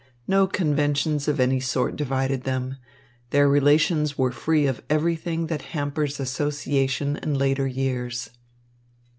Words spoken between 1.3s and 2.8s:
any sort divided them.